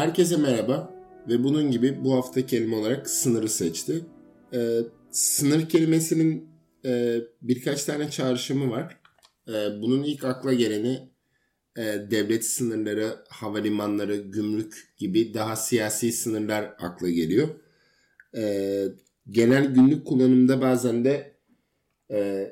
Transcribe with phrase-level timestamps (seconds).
[0.00, 0.94] Herkese merhaba
[1.28, 4.04] ve bunun gibi bu hafta kelime olarak sınırı seçti.
[4.54, 4.78] Ee,
[5.10, 6.48] sınır kelimesinin
[6.84, 9.00] e, birkaç tane çağrışımı var.
[9.48, 11.08] E, bunun ilk akla geleni
[11.76, 17.48] e, devlet sınırları, havalimanları, gümrük gibi daha siyasi sınırlar akla geliyor.
[18.36, 18.84] E,
[19.30, 21.36] genel günlük kullanımda bazen de
[22.10, 22.50] e,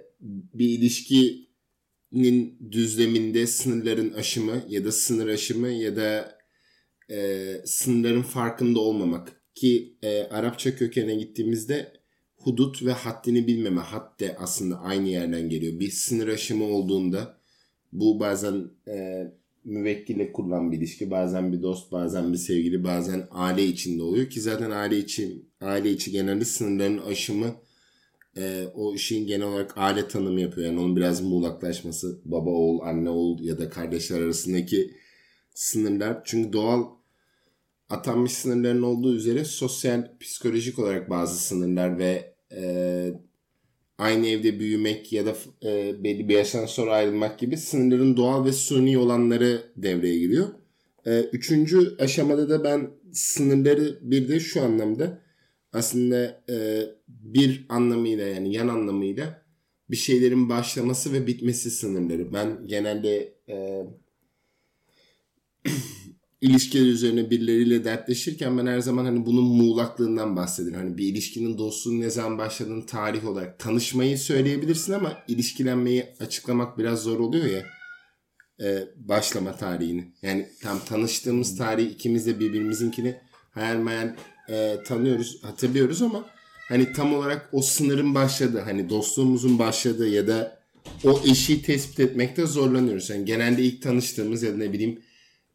[0.54, 6.37] bir ilişkinin düzleminde sınırların aşımı ya da sınır aşımı ya da
[7.10, 11.92] e, sınırların farkında olmamak ki e, Arapça kökene gittiğimizde
[12.36, 15.80] hudut ve haddini bilmeme hadde aslında aynı yerden geliyor.
[15.80, 17.38] Bir sınır aşımı olduğunda
[17.92, 19.26] bu bazen e,
[19.64, 24.40] müvekkile kurulan bir ilişki, bazen bir dost, bazen bir sevgili, bazen aile içinde oluyor ki
[24.40, 27.54] zaten aile için aile içi genelde sınırların aşımı
[28.36, 30.66] e, o işin genel olarak aile tanımı yapıyor.
[30.66, 34.90] Yani onun biraz muğlaklaşması baba oğul, anne oğul ya da kardeşler arasındaki
[35.54, 36.20] sınırlar.
[36.24, 36.97] Çünkü doğal
[37.88, 42.62] atanmış sınırların olduğu üzere sosyal, psikolojik olarak bazı sınırlar ve e,
[43.98, 48.52] aynı evde büyümek ya da e, belli bir yaştan sonra ayrılmak gibi sınırların doğal ve
[48.52, 50.48] suni olanları devreye giriyor.
[51.06, 55.22] E, üçüncü aşamada da ben sınırları bir de şu anlamda
[55.72, 59.42] aslında e, bir anlamıyla yani yan anlamıyla
[59.90, 62.32] bir şeylerin başlaması ve bitmesi sınırları.
[62.32, 63.86] Ben genelde e,
[66.40, 70.78] ilişkiler üzerine birileriyle dertleşirken ben her zaman hani bunun muğlaklığından bahsederim.
[70.78, 77.02] Hani bir ilişkinin dostluğun ne zaman başladığını tarih olarak tanışmayı söyleyebilirsin ama ilişkilenmeyi açıklamak biraz
[77.02, 77.66] zor oluyor ya
[78.60, 80.12] e, başlama tarihini.
[80.22, 83.16] Yani tam tanıştığımız tarih ikimiz de birbirimizinkini
[83.50, 84.14] hayal meyal
[84.48, 86.24] e, tanıyoruz, hatırlıyoruz ama
[86.68, 90.58] hani tam olarak o sınırın başladığı, hani dostluğumuzun başladığı ya da
[91.04, 93.10] o eşiği tespit etmekte zorlanıyoruz.
[93.10, 95.00] Yani genelde ilk tanıştığımız ya da ne bileyim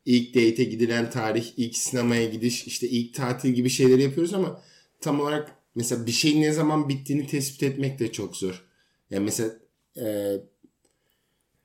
[0.05, 4.61] ilk date'e gidilen tarih, ilk sinemaya gidiş, işte ilk tatil gibi şeyleri yapıyoruz ama
[5.01, 8.65] tam olarak mesela bir şeyin ne zaman bittiğini tespit etmek de çok zor.
[9.09, 9.49] Yani mesela
[9.97, 10.37] e,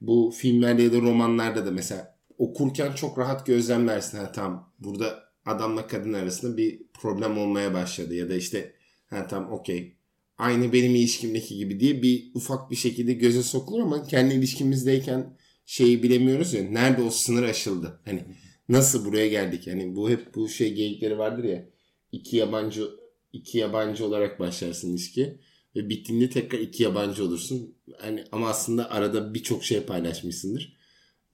[0.01, 4.19] bu filmlerde ya da romanlarda da mesela okurken çok rahat gözlemlersin.
[4.19, 8.73] Ha tamam burada adamla kadın arasında bir problem olmaya başladı ya da işte
[9.11, 9.99] ha tamam okey
[10.39, 15.37] aynı benim ilişkimdeki gibi diye bir ufak bir şekilde göze sokulur ama kendi ilişkimizdeyken
[15.69, 18.01] şeyi bilemiyoruz ya nerede o sınır aşıldı.
[18.05, 18.25] Hani
[18.69, 19.67] nasıl buraya geldik?
[19.67, 21.69] Hani bu hep bu şey geyikleri vardır ya.
[22.13, 22.89] iki yabancı
[23.33, 25.39] iki yabancı olarak başlarsın ilişki
[25.77, 27.75] ve bittiğinde tekrar iki yabancı olursun.
[27.99, 30.77] Hani ama aslında arada birçok şey paylaşmışsındır.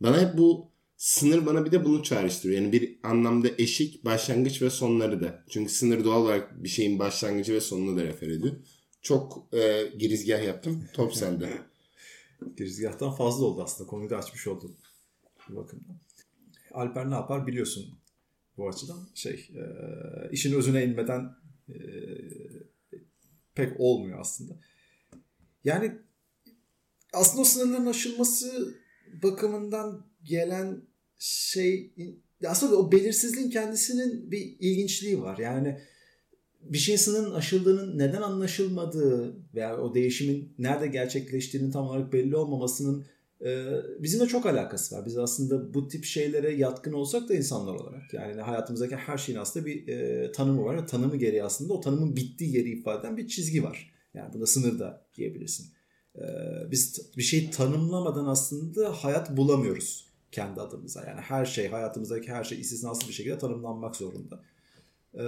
[0.01, 2.63] Bana hep bu sınır bana bir de bunu çağrıştırıyor.
[2.63, 5.45] Yani bir anlamda eşik, başlangıç ve sonları da.
[5.49, 8.55] Çünkü sınır doğal olarak bir şeyin başlangıcı ve sonunu da refer ediyor.
[9.03, 10.85] Çok e, girizgah yaptım.
[10.95, 11.74] Top sende.
[12.57, 13.91] Girizgahtan fazla oldu aslında.
[13.91, 14.77] Konuyu da açmış oldun.
[15.49, 15.97] Bu bakımdan.
[16.71, 17.99] Alper ne yapar biliyorsun
[18.57, 19.09] bu açıdan.
[19.15, 19.65] Şey, e,
[20.33, 21.37] işin özüne inmeden
[21.69, 21.77] e,
[23.55, 24.55] pek olmuyor aslında.
[25.65, 25.99] Yani
[27.13, 28.75] aslında o sınırların aşılması
[29.23, 30.83] bakımından gelen
[31.19, 31.95] şey
[32.47, 35.39] aslında o belirsizliğin kendisinin bir ilginçliği var.
[35.39, 35.81] Yani
[36.73, 43.07] bir şeyin sınırın aşıldığının neden anlaşılmadığı veya o değişimin nerede gerçekleştiğinin tam olarak belli olmamasının
[43.45, 43.67] e,
[43.99, 45.07] bizimle çok alakası var.
[45.07, 49.67] Biz aslında bu tip şeylere yatkın olsak da insanlar olarak yani hayatımızdaki her şeyin aslında
[49.67, 53.29] bir e, tanımı var ve tanımı gereği aslında o tanımın bittiği yeri ifade eden bir
[53.29, 53.93] çizgi var.
[54.15, 55.67] Yani bunda sınır da diyebilirsin.
[56.17, 56.23] E,
[56.71, 61.05] biz bir şeyi tanımlamadan aslında hayat bulamıyoruz kendi adımıza.
[61.05, 64.43] Yani her şey hayatımızdaki her şey istisnasız bir şekilde tanımlanmak zorunda.
[65.19, 65.25] E,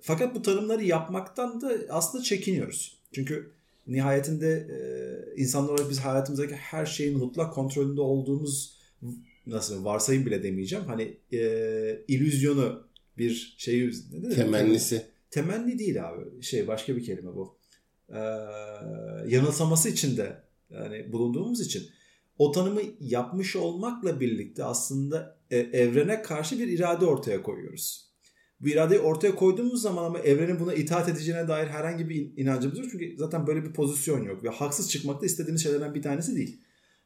[0.00, 2.98] fakat bu tanımları yapmaktan da aslında çekiniyoruz.
[3.12, 3.50] Çünkü
[3.86, 8.78] nihayetinde e, insanlar olarak biz hayatımızdaki her şeyin mutlak kontrolünde olduğumuz
[9.46, 10.84] nasıl varsayım bile demeyeceğim.
[10.84, 12.82] Hani e, illüzyonu
[13.18, 13.90] bir şey
[14.34, 15.06] temennisi.
[15.30, 16.42] Temenni değil abi.
[16.42, 17.58] Şey başka bir kelime bu.
[18.08, 18.20] E,
[19.26, 20.36] yanılsaması için de
[20.70, 21.88] yani bulunduğumuz için
[22.38, 28.07] o tanımı yapmış olmakla birlikte aslında e, evrene karşı bir irade ortaya koyuyoruz
[28.60, 32.88] bu iradeyi ortaya koyduğumuz zaman ama evrenin buna itaat edeceğine dair herhangi bir inancımız yok.
[32.92, 34.44] Çünkü zaten böyle bir pozisyon yok.
[34.44, 36.60] Ve haksız çıkmak da istediğimiz şeylerden bir tanesi değil.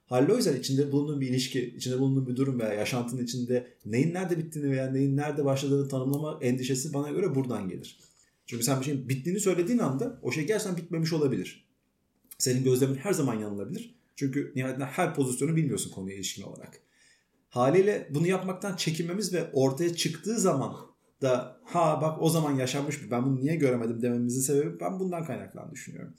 [0.07, 4.15] Halil o yüzden içinde bulunduğun bir ilişki, içinde bulunduğun bir durum veya yaşantının içinde neyin
[4.15, 7.99] nerede bittiğini veya neyin nerede başladığını tanımlama endişesi bana göre buradan gelir.
[8.47, 11.69] Çünkü sen bir şeyin bittiğini söylediğin anda o şey gerçekten bitmemiş olabilir.
[12.39, 13.95] Senin gözlemin her zaman yanılabilir.
[14.17, 16.81] Çünkü nihayetinde her pozisyonu bilmiyorsun konuya ilişkin olarak.
[17.49, 20.77] Haliyle bunu yapmaktan çekinmemiz ve ortaya çıktığı zaman
[21.23, 25.73] da ha bak o zaman yaşanmış ben bunu niye göremedim dememizin sebebi ben bundan kaynaklandığını
[25.73, 26.15] düşünüyorum.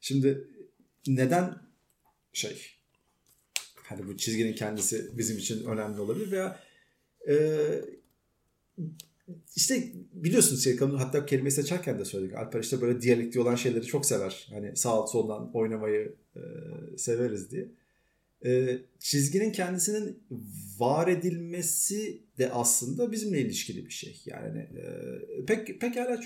[0.00, 0.48] Şimdi
[1.06, 1.54] neden
[2.32, 2.62] şey
[3.74, 6.60] hani bu çizginin kendisi bizim için önemli olabilir veya
[7.28, 7.34] e,
[9.56, 12.36] işte biliyorsunuz şey, hatta kelimeyi seçerken de söyledik.
[12.36, 14.48] Alper işte böyle diyalekti olan şeyleri çok sever.
[14.50, 16.40] Hani sağ soldan oynamayı e,
[16.98, 17.68] severiz diye.
[18.44, 20.22] E, çizginin kendisinin
[20.78, 24.22] var edilmesi de aslında bizimle ilişkili bir şey.
[24.26, 26.20] Yani e, pek pekala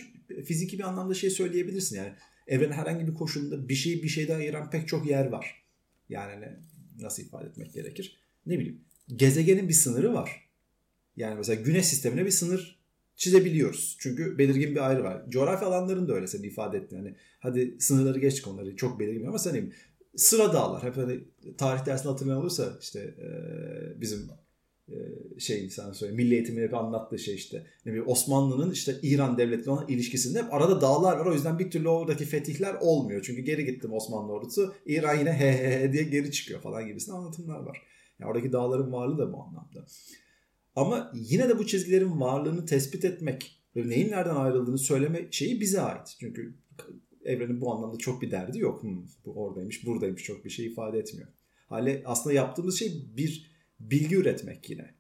[0.44, 1.96] fiziki bir anlamda şey söyleyebilirsin.
[1.96, 2.12] Yani
[2.46, 5.64] evrenin herhangi bir koşulunda bir şeyi bir şeyden ayıran pek çok yer var.
[6.08, 6.48] Yani hani
[7.00, 8.16] nasıl ifade etmek gerekir?
[8.46, 8.80] Ne bileyim.
[9.16, 10.48] Gezegenin bir sınırı var.
[11.16, 12.84] Yani mesela güneş sistemine bir sınır
[13.16, 13.96] çizebiliyoruz.
[14.00, 15.22] Çünkü belirgin bir ayrı var.
[15.28, 16.96] Coğrafya alanlarında öyle senin ifade ettin.
[16.96, 19.72] Hani hadi sınırları geçtik onları çok belirgin ama sen
[20.16, 20.82] sıra dağlar.
[20.82, 21.20] Hep hani
[21.58, 23.28] tarih dersinde hatırlayan olursa işte e,
[24.00, 24.30] bizim
[24.88, 24.94] e,
[25.38, 29.70] şey sen söyle milli eğitimin hep anlattığı şey işte ne bileyim Osmanlı'nın işte İran devletiyle
[29.70, 33.22] olan ilişkisinde hep arada dağlar var o yüzden bir türlü oradaki fetihler olmuyor.
[33.22, 37.16] Çünkü geri gittim Osmanlı ordusu İran yine he he he diye geri çıkıyor falan gibisinden
[37.16, 37.82] anlatımlar var.
[38.18, 39.86] Yani oradaki dağların varlığı da bu anlamda.
[40.76, 45.80] Ama yine de bu çizgilerin varlığını tespit etmek ve neyin nereden ayrıldığını söyleme şeyi bize
[45.80, 46.16] ait.
[46.20, 46.54] Çünkü
[47.24, 48.82] evrenin bu anlamda çok bir derdi yok.
[48.82, 51.28] Hmm, bu oradaymış, buradaymış çok bir şey ifade etmiyor.
[51.66, 53.50] Hale aslında yaptığımız şey bir
[53.80, 54.94] bilgi üretmek yine.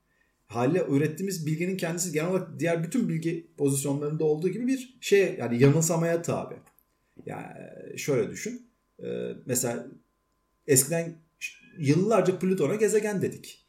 [0.46, 5.62] Hale ürettiğimiz bilginin kendisi genel olarak diğer bütün bilgi pozisyonlarında olduğu gibi bir şey yani
[5.62, 6.54] yanılsamaya tabi.
[7.26, 8.70] Yani şöyle düşün.
[9.46, 9.86] Mesela
[10.66, 11.16] eskiden
[11.78, 13.63] yıllarca Plüton'a gezegen dedik.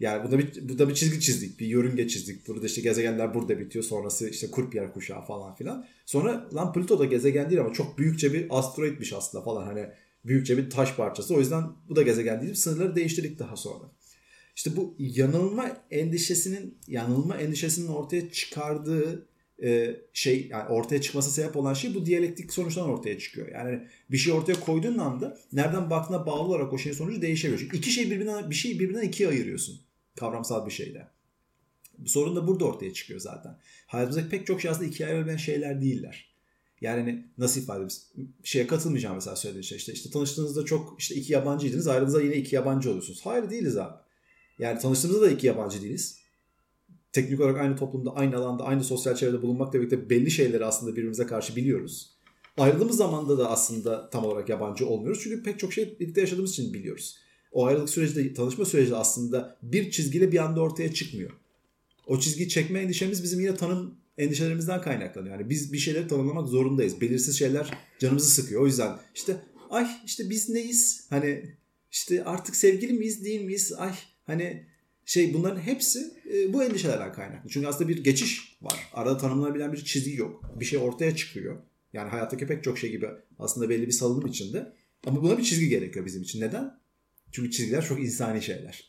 [0.00, 1.60] Yani burada bir, burada bir çizgi çizdik.
[1.60, 2.48] Bir yörünge çizdik.
[2.48, 3.84] Burada işte gezegenler burada bitiyor.
[3.84, 5.86] Sonrası işte Kuiper kuşağı falan filan.
[6.06, 9.66] Sonra lan Plüto da gezegen değil ama çok büyükçe bir asteroidmiş aslında falan.
[9.66, 9.86] Hani
[10.24, 11.34] büyükçe bir taş parçası.
[11.34, 12.54] O yüzden bu da gezegen değil.
[12.54, 13.84] Sınırları değiştirdik daha sonra.
[14.56, 19.28] İşte bu yanılma endişesinin yanılma endişesinin ortaya çıkardığı
[19.62, 23.48] e, şey yani ortaya çıkması sebep olan şey bu diyalektik sonuçtan ortaya çıkıyor.
[23.52, 23.80] Yani
[24.10, 27.60] bir şey ortaya koyduğun anda nereden baktığına bağlı olarak o şeyin sonucu değişebiliyor.
[27.60, 29.87] Çünkü iki şey birbirinden bir şey birbirinden ikiye ayırıyorsun
[30.18, 31.08] kavramsal bir şeyde.
[32.06, 33.58] Sorun da burada ortaya çıkıyor zaten.
[33.86, 36.34] Hayatımızdaki pek çok şey aslında ikiye ayrılabilen şeyler değiller.
[36.80, 38.32] Yani hani nasıl ifade edeyim?
[38.44, 39.78] Şeye katılmayacağım mesela söylediğin şey.
[39.78, 41.88] İşte, işte tanıştığınızda çok işte iki yabancıydınız.
[41.88, 43.20] Ayrıldığınızda yine iki yabancı oluyorsunuz.
[43.24, 43.96] Hayır değiliz abi.
[44.58, 46.18] Yani tanıştığımızda da iki yabancı değiliz.
[47.12, 51.26] Teknik olarak aynı toplumda, aynı alanda, aynı sosyal çevrede bulunmakla birlikte belli şeyleri aslında birbirimize
[51.26, 52.10] karşı biliyoruz.
[52.56, 55.20] Ayrıldığımız zamanda da aslında tam olarak yabancı olmuyoruz.
[55.22, 59.90] Çünkü pek çok şey birlikte yaşadığımız için biliyoruz o ayrılık süreci tanışma süreci aslında bir
[59.90, 61.30] çizgiyle bir anda ortaya çıkmıyor.
[62.06, 65.38] O çizgiyi çekme endişemiz bizim yine tanım endişelerimizden kaynaklanıyor.
[65.38, 67.00] Yani biz bir şeyleri tanımlamak zorundayız.
[67.00, 68.62] Belirsiz şeyler canımızı sıkıyor.
[68.62, 69.36] O yüzden işte
[69.70, 71.06] ay işte biz neyiz?
[71.10, 71.56] Hani
[71.90, 73.72] işte artık sevgili miyiz değil miyiz?
[73.72, 73.92] Ay
[74.24, 74.66] hani
[75.04, 77.50] şey bunların hepsi e, bu endişelerden kaynaklı.
[77.50, 78.88] Çünkü aslında bir geçiş var.
[78.92, 80.44] Arada tanımlanabilen bir çizgi yok.
[80.60, 81.56] Bir şey ortaya çıkıyor.
[81.92, 83.08] Yani hayattaki pek çok şey gibi
[83.38, 84.72] aslında belli bir salınım içinde.
[85.06, 86.40] Ama buna bir çizgi gerekiyor bizim için.
[86.40, 86.77] Neden?
[87.32, 88.88] Çünkü çizgiler çok insani şeyler.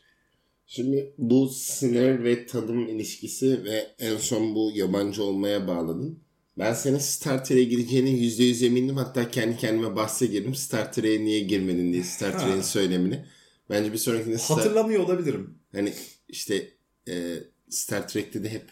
[0.66, 6.18] Şimdi bu sınır ve tadım ilişkisi ve en son bu yabancı olmaya bağladın.
[6.58, 8.96] Ben senin Star Trek'e gireceğine %100 emindim.
[8.96, 10.54] Hatta kendi kendime bahse girdim.
[10.54, 13.24] Star Trek'e niye girmedin diye Star Trek'in söylemini.
[13.70, 14.56] Bence bir sonrakinde Star...
[14.56, 15.54] Hatırlamıyor olabilirim.
[15.72, 15.92] Hani
[16.28, 16.68] işte
[17.08, 17.34] e,
[17.68, 18.64] Star Trek'te de hep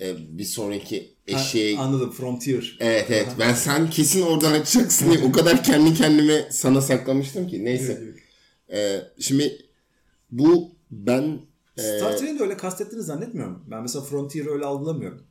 [0.00, 1.76] e, bir sonraki eşeğe...
[1.76, 2.10] Ha, anladım.
[2.10, 2.76] Frontier.
[2.80, 3.28] Evet evet.
[3.38, 7.64] ben sen kesin oradan açacaksın diye o kadar kendi kendime sana saklamıştım ki.
[7.64, 7.98] Neyse.
[8.02, 8.23] Evet,
[8.74, 9.58] ee, şimdi
[10.30, 11.40] bu ben...
[11.78, 13.64] Star e, Trek'i de öyle kastettiğini zannetmiyorum.
[13.70, 15.22] Ben mesela Frontier'ı öyle algılamıyorum.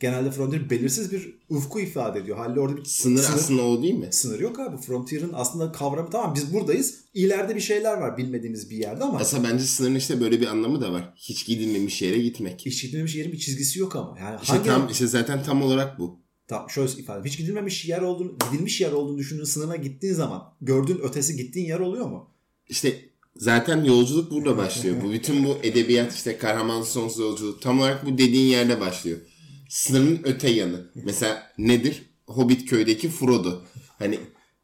[0.00, 2.36] Genelde Frontier belirsiz bir ufku ifade ediyor.
[2.36, 4.08] Halde orada bir sınır, sınır aslında o değil mi?
[4.10, 4.76] Sınır yok abi.
[4.76, 6.94] Frontier'ın aslında kavramı tamam biz buradayız.
[7.14, 9.18] İleride bir şeyler var bilmediğimiz bir yerde ama.
[9.18, 11.14] Aslında bence sınırın işte böyle bir anlamı da var.
[11.16, 12.66] Hiç gidilmemiş yere gitmek.
[12.66, 14.18] Hiç gidilmemiş yerin bir çizgisi yok ama.
[14.18, 16.20] Yani işte hangi tam işte zaten tam olarak bu.
[16.48, 17.28] Tam şöyle ifade.
[17.28, 21.80] Hiç gidilmemiş yer olduğunu, gidilmiş yer olduğunu düşündüğün sınırına gittiğin zaman gördüğün ötesi gittiğin yer
[21.80, 22.35] oluyor mu?
[22.68, 23.06] İşte
[23.38, 24.96] Zaten yolculuk burada başlıyor.
[25.04, 29.18] bu bütün bu edebiyat işte kahraman sonsuz yolculuk tam olarak bu dediğin yerde başlıyor.
[29.68, 30.90] Sınırın öte yanı.
[30.94, 32.02] Mesela nedir?
[32.26, 33.62] Hobbit köydeki Frodo.
[33.98, 34.18] Hani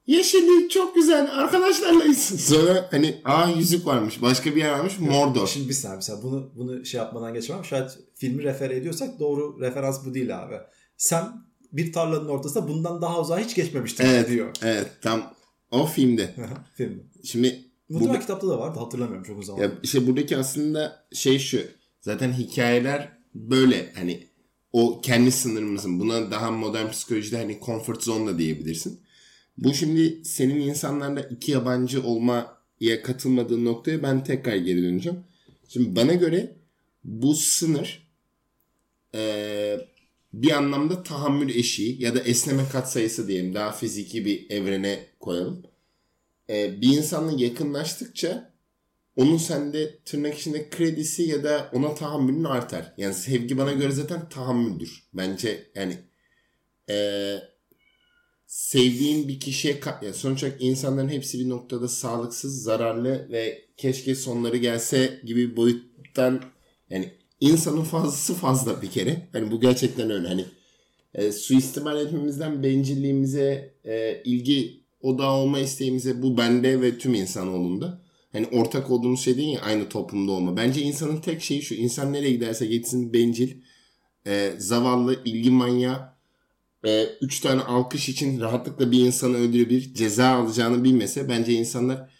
[0.06, 2.18] yeşillik çok güzel arkadaşlarlayız.
[2.40, 5.46] Sonra hani aa yüzük varmış başka bir yer varmış Mordor.
[5.46, 7.64] Şimdi bir saniye mesela bunu, bunu şey yapmadan geçemem.
[7.64, 10.54] Şayet filmi refer ediyorsak doğru referans bu değil abi.
[10.96, 11.24] Sen
[11.72, 14.50] bir tarlanın ortasında bundan daha uzağa hiç geçmemiştin evet, diyor.
[14.62, 15.34] Evet tam
[15.70, 16.34] o filmde.
[16.74, 17.02] filmde.
[17.24, 19.62] Şimdi Muhtemelen kitapta da vardı hatırlamıyorum çok uzun zaman.
[19.62, 21.60] Ya işte buradaki aslında şey şu.
[22.00, 24.26] Zaten hikayeler böyle hani
[24.72, 29.00] o kendi sınırımızın buna daha modern psikolojide hani comfort zone da diyebilirsin.
[29.58, 35.20] Bu şimdi senin insanlarla iki yabancı olmaya katılmadığın noktaya ben tekrar geri döneceğim.
[35.68, 36.56] Şimdi bana göre
[37.04, 38.02] bu sınır
[39.14, 39.78] ee,
[40.32, 45.62] bir anlamda tahammül eşiği ya da esneme katsayısı diyelim daha fiziki bir evrene koyalım
[46.50, 48.52] e, bir insanla yakınlaştıkça
[49.16, 52.94] onun sende tırnak içinde kredisi ya da ona tahammülün artar.
[52.96, 55.08] Yani sevgi bana göre zaten tahammüldür.
[55.14, 55.98] Bence yani
[56.90, 57.38] ee,
[58.46, 64.56] sevdiğin bir kişiye yani sonuç olarak insanların hepsi bir noktada sağlıksız, zararlı ve keşke sonları
[64.56, 66.42] gelse gibi boyuttan
[66.90, 69.28] yani insanın fazlası fazla bir kere.
[69.32, 70.28] Hani bu gerçekten öyle.
[70.28, 70.44] Hani
[71.14, 78.02] e, suistimal etmemizden bencilliğimize, e, ilgi odağı olma isteğimize bu bende ve tüm insanoğlunda.
[78.32, 80.56] Hani ortak olduğumuz şey değil ya aynı toplumda olma.
[80.56, 81.74] Bence insanın tek şeyi şu.
[81.74, 83.50] İnsan nereye giderse gitsin bencil,
[84.26, 86.12] e, zavallı, ilgi manyağı.
[86.86, 92.10] E, üç tane alkış için rahatlıkla bir insanı öldürebilir, ceza alacağını bilmese bence insanlar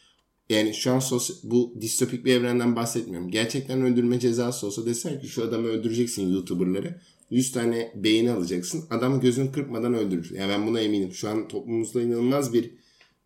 [0.48, 3.30] yani şu an sos- bu distopik bir evrenden bahsetmiyorum.
[3.30, 7.00] Gerçekten öldürme cezası olsa desen ki şu adamı öldüreceksin YouTuber'ları.
[7.32, 8.84] 100 tane beğeni alacaksın.
[8.90, 10.30] Adam gözünü kırpmadan öldürür.
[10.34, 11.12] Yani ben buna eminim.
[11.12, 12.70] Şu an toplumumuzda inanılmaz bir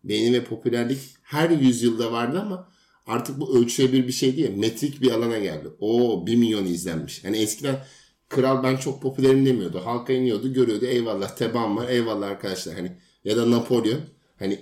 [0.03, 2.69] beğeni ve popülerlik her yüzyılda vardı ama
[3.07, 4.49] artık bu ölçülebilir bir şey değil.
[4.55, 5.67] Metrik bir alana geldi.
[5.79, 7.23] O 1 milyon izlenmiş.
[7.23, 7.85] Yani eskiden
[8.29, 9.81] kral ben çok popülerim demiyordu.
[9.85, 12.75] Halka iniyordu görüyordu eyvallah tebaam var eyvallah arkadaşlar.
[12.75, 12.91] Hani
[13.23, 14.01] ya da Napolyon.
[14.39, 14.59] Hani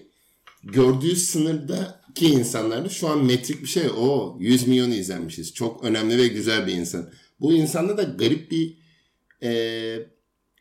[0.64, 3.84] gördüğü sınırdaki insanlarda şu an metrik bir şey.
[3.98, 5.54] O 100 milyon izlenmişiz.
[5.54, 7.10] Çok önemli ve güzel bir insan.
[7.40, 8.85] Bu insanda da garip bir
[9.44, 10.00] e,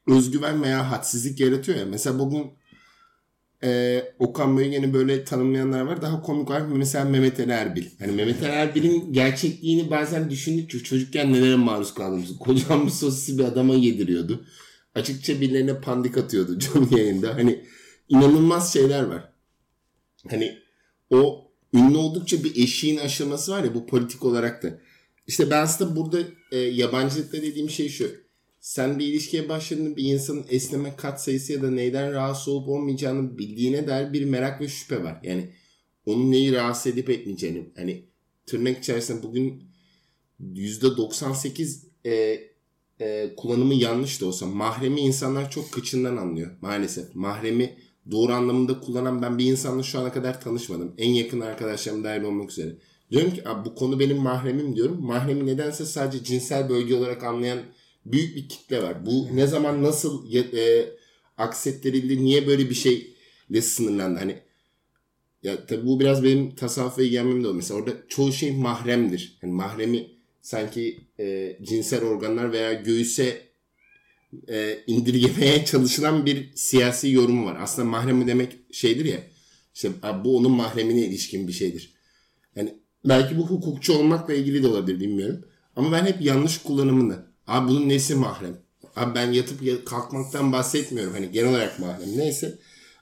[0.06, 1.86] özgüven veya hadsizlik yaratıyor ya.
[1.86, 2.52] Mesela bugün
[3.64, 6.02] e, Okan Bölgen'i böyle tanımlayanlar var.
[6.02, 6.60] Daha komik var.
[6.60, 7.86] Mesela Mehmet Ali Erbil.
[7.98, 12.38] Hani Mehmet Ali Erbil'in gerçekliğini bazen düşündükçe çocukken nelere maruz kaldığımızı.
[12.38, 14.46] Kocaman bir sosisi bir adama yediriyordu.
[14.94, 17.34] Açıkça birilerine pandik atıyordu canlı yayında.
[17.34, 17.64] Hani
[18.08, 19.32] inanılmaz şeyler var.
[20.30, 20.58] Hani
[21.10, 24.78] o ünlü oldukça bir eşiğin aşılması var ya bu politik olarak da.
[25.26, 26.18] İşte ben aslında burada
[26.52, 28.23] e, yabancılıkta dediğim şey şu
[28.64, 33.38] sen bir ilişkiye başladığında bir insanın esneme kat sayısı ya da neyden rahatsız olup olmayacağını
[33.38, 35.20] bildiğine dair bir merak ve şüphe var.
[35.22, 35.50] Yani
[36.06, 37.72] onun neyi rahatsız edip etmeyeceğini.
[37.76, 38.04] Hani
[38.46, 39.62] tırnak içerisinde bugün
[40.40, 42.40] %98 e,
[43.00, 47.14] e, kullanımı yanlış da olsa mahremi insanlar çok kıçından anlıyor maalesef.
[47.14, 47.76] Mahremi
[48.10, 50.94] doğru anlamında kullanan ben bir insanla şu ana kadar tanışmadım.
[50.98, 52.76] En yakın arkadaşlarım dahil olmak üzere.
[53.10, 55.06] Diyorum ki bu konu benim mahremim diyorum.
[55.06, 57.58] Mahremi nedense sadece cinsel bölge olarak anlayan
[58.06, 59.06] büyük bir kitle var.
[59.06, 60.88] Bu ne zaman nasıl e,
[61.36, 64.18] aksettirildi, niye böyle bir şeyle sınırlandı?
[64.18, 64.38] Hani
[65.42, 67.54] ya tabii bu biraz benim tasavvuf ve ilgilenmem de o.
[67.54, 69.38] Mesela orada çoğu şey mahremdir.
[69.42, 70.10] Yani mahremi
[70.42, 73.42] sanki e, cinsel organlar veya göğüse
[74.48, 77.56] e, indirgemeye çalışılan bir siyasi yorum var.
[77.60, 79.20] Aslında mahremi demek şeydir ya.
[79.74, 79.90] İşte
[80.24, 81.94] bu onun mahremine ilişkin bir şeydir.
[82.56, 85.44] Yani belki bu hukukçu olmakla ilgili de olabilir bilmiyorum.
[85.76, 88.56] Ama ben hep yanlış kullanımını Abi bunun nesi mahrem?
[88.96, 91.12] Abi ben yatıp kalkmaktan bahsetmiyorum.
[91.12, 92.18] Hani genel olarak mahrem.
[92.18, 92.58] Neyse.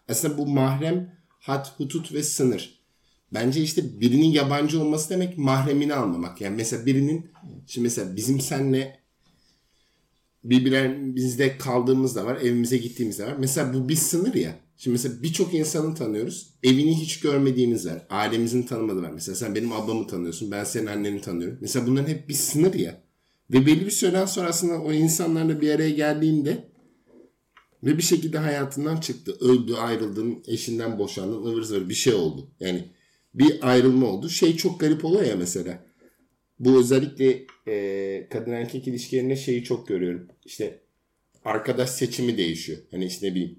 [0.08, 2.82] Aslında bu mahrem hat, hutut ve sınır.
[3.34, 6.40] Bence işte birinin yabancı olması demek mahremini almamak.
[6.40, 7.30] Yani mesela birinin
[7.66, 9.00] şimdi mesela bizim senle
[10.44, 12.37] birbirimizde kaldığımız da var.
[12.37, 13.37] Evimize gittiğimiz de var.
[13.38, 14.58] Mesela bu bir sınır ya.
[14.76, 16.54] Şimdi mesela birçok insanı tanıyoruz.
[16.62, 18.06] Evini hiç görmediğimiz var.
[18.11, 19.11] Ailemizin tanımadığı var.
[19.11, 20.50] Mesela sen benim ablamı tanıyorsun.
[20.50, 21.58] Ben senin anneni tanıyorum.
[21.61, 23.02] Mesela bunların hep bir sınır ya.
[23.52, 26.73] Ve belli bir süreden sonra o insanlarla bir araya geldiğinde
[27.85, 29.37] ve bir şekilde hayatından çıktı.
[29.40, 32.50] Öldü, ayrıldın, eşinden boşandın, ıvır zıvır bir şey oldu.
[32.61, 32.88] Yani
[33.35, 34.28] bir ayrılma oldu.
[34.28, 35.85] Şey çok garip oluyor ya mesela.
[36.59, 40.28] Bu özellikle e, kadın erkek ilişkilerinde şeyi çok görüyorum.
[40.44, 40.80] İşte
[41.44, 42.78] arkadaş seçimi değişiyor.
[42.90, 43.59] Hani işte ne bileyim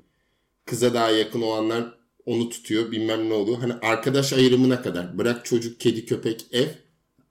[0.66, 3.58] kıza daha yakın olanlar onu tutuyor bilmem ne oluyor.
[3.58, 6.68] Hani arkadaş ayrımına kadar bırak çocuk, kedi, köpek, ev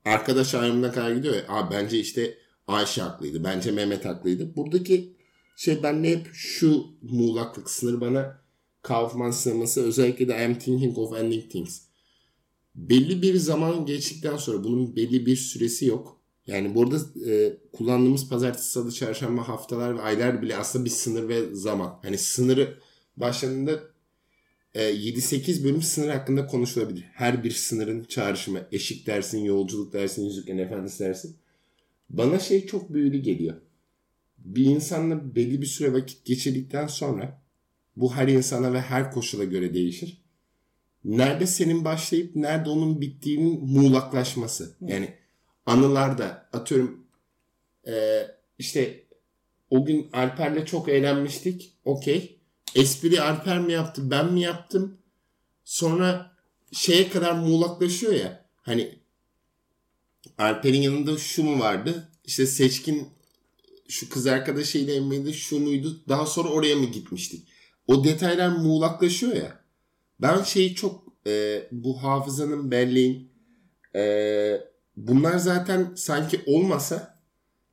[0.05, 1.45] arkadaş ayrımına kadar gidiyor ya.
[1.49, 2.35] Aa, bence işte
[2.73, 3.45] Ayşe haklıydı.
[3.45, 4.57] Bence Mehmet haklıydı.
[4.57, 5.13] Buradaki
[5.57, 8.43] şey bende hep şu muğlaklık sınır bana
[8.83, 11.81] Kaufman sineması özellikle de I'm thinking of ending things.
[12.75, 16.21] Belli bir zaman geçtikten sonra bunun belli bir süresi yok.
[16.47, 16.97] Yani burada
[17.31, 21.99] e, kullandığımız pazartesi, salı, çarşamba haftalar ve aylar bile aslında bir sınır ve zaman.
[22.03, 22.79] Hani sınırı
[23.17, 23.81] başladığında
[24.75, 27.05] e, 7-8 bölüm sınır hakkında konuşulabilir.
[27.13, 28.67] Her bir sınırın çağrışımı.
[28.73, 31.37] Eşik dersin, yolculuk dersin, yüzüklerin efendisi dersin.
[32.13, 33.57] Bana şey çok büyülü geliyor.
[34.39, 37.43] Bir insanla belli bir süre vakit geçirdikten sonra
[37.97, 40.23] bu her insana ve her koşula göre değişir.
[41.05, 44.77] Nerede senin başlayıp nerede onun bittiğinin muğlaklaşması.
[44.81, 45.15] Yani
[45.67, 47.07] anılarda atıyorum
[47.87, 48.27] e,
[48.59, 49.05] işte
[49.71, 51.73] o gün Alper'le çok eğlenmiştik.
[51.85, 52.39] Okey.
[52.75, 54.99] Espri Alper mi yaptı ben mi yaptım?
[55.65, 56.37] Sonra
[56.73, 58.45] şeye kadar muğlaklaşıyor ya.
[58.57, 59.02] Hani
[60.43, 62.09] Alper'in yanında şu mu vardı?
[62.25, 63.09] İşte seçkin
[63.89, 66.01] şu kız arkadaşıyla miydi şu muydu?
[66.09, 67.49] Daha sonra oraya mı gitmiştik?
[67.87, 69.61] O detaylar muğlaklaşıyor ya.
[70.21, 73.33] Ben şeyi çok e, bu hafızanın belleğin
[73.97, 74.61] Ee,
[74.97, 77.19] bunlar zaten sanki olmasa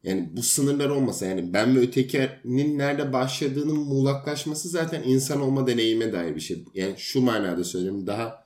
[0.04, 6.14] yani bu sınırlar olmasa yani ben ve ötekinin nerede başladığının muğlaklaşması zaten insan olma deneyime
[6.14, 6.66] dair bir şey.
[6.74, 8.46] Yani şu manada söylüyorum daha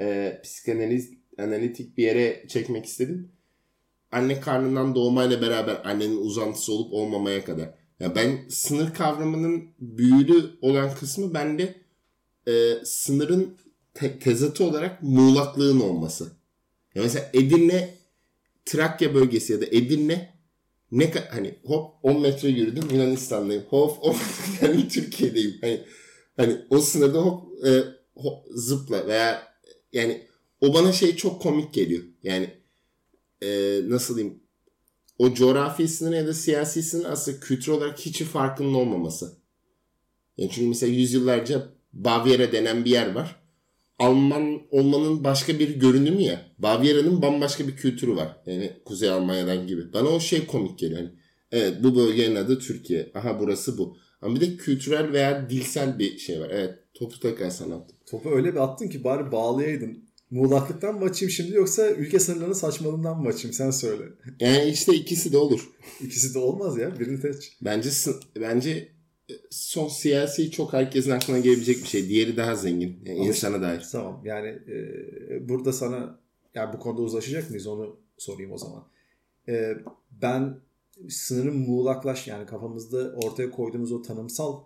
[0.00, 3.32] e, psikanaliz analitik bir yere çekmek istedim.
[4.12, 7.74] Anne karnından doğmayla beraber annenin uzantısı olup olmamaya kadar.
[8.00, 11.74] Ya ben sınır kavramının büyülü olan kısmı bende
[12.48, 13.56] e, sınırın
[13.94, 16.24] te- tezatı olarak muğlaklığın olması.
[16.94, 17.94] Ya mesela Edirne
[18.64, 20.34] Trakya bölgesi ya da Edirne
[20.92, 23.62] ne ka- hani hop 10 metre yürüdüm Yunanistan'dayım.
[23.68, 24.16] Hop 10
[24.62, 25.54] yani Türkiye'deyim.
[25.60, 25.80] Hani
[26.36, 29.42] hani o sınırda hop, e, hop zıpla veya
[29.92, 30.26] yani
[30.60, 32.02] o bana şey çok komik geliyor.
[32.22, 32.61] Yani
[33.42, 34.42] e, nasıl diyeyim
[35.18, 39.32] o coğrafi ya da siyasi sınır aslında kültür olarak hiçbir farkının olmaması.
[40.36, 43.42] Yani çünkü mesela yüzyıllarca Bavyera denen bir yer var.
[43.98, 46.46] Alman olmanın başka bir görünümü ya.
[46.58, 48.36] Bavyera'nın bambaşka bir kültürü var.
[48.46, 49.92] Yani Kuzey Almanya'dan gibi.
[49.92, 51.00] Bana o şey komik geliyor.
[51.00, 51.10] Yani,
[51.52, 53.10] evet bu bölgenin adı Türkiye.
[53.14, 53.96] Aha burası bu.
[54.22, 56.50] Ama bir de kültürel veya dilsel bir şey var.
[56.50, 57.96] Evet topu tekrar sana attım.
[58.06, 60.04] Topu öyle bir attın ki bari bağlayaydın.
[60.32, 64.04] Muğlaklıktan mı açayım şimdi yoksa ülke sınırlarının saçmalığından mı açayım sen söyle.
[64.40, 65.70] Yani işte ikisi de olur.
[66.00, 67.56] İkisi de olmaz ya birini seç.
[67.62, 67.90] Bence
[68.40, 68.88] bence
[69.50, 72.08] son siyasi çok herkesin aklına gelebilecek bir şey.
[72.08, 72.98] Diğeri daha zengin.
[73.04, 73.88] Yani insana dair.
[73.92, 76.18] Tamam yani e, burada sana
[76.54, 78.84] yani bu konuda uzlaşacak mıyız onu sorayım o zaman.
[79.48, 79.74] E,
[80.22, 80.56] ben
[81.08, 84.60] sınırın muğlaklaş yani kafamızda ortaya koyduğumuz o tanımsal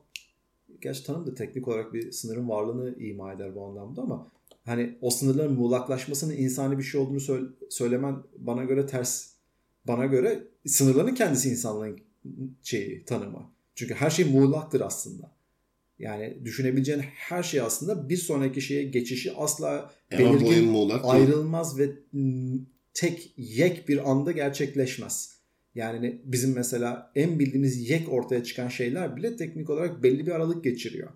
[0.80, 4.35] gerçi tanım da teknik olarak bir sınırın varlığını ima eder bu anlamda ama
[4.66, 9.30] hani o sınırların muğlaklaşmasının insani bir şey olduğunu söyle, söylemen bana göre ters.
[9.84, 12.00] Bana göre sınırların kendisi insanlığın
[12.62, 13.50] şeyi, tanımı.
[13.74, 15.36] Çünkü her şey muğlaktır aslında.
[15.98, 21.90] Yani düşünebileceğin her şey aslında bir sonraki şeye geçişi asla belirgin, ayrılmaz ve
[22.94, 25.36] tek yek bir anda gerçekleşmez.
[25.74, 30.64] Yani bizim mesela en bildiğimiz yek ortaya çıkan şeyler bile teknik olarak belli bir aralık
[30.64, 31.10] geçiriyor.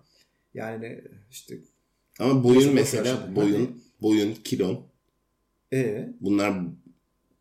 [0.53, 1.57] Yani işte
[2.21, 4.79] ama boyun mesela boyun, boyun, kilon.
[5.73, 6.53] E bunlar